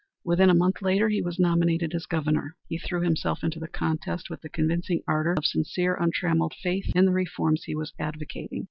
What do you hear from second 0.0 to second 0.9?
When a month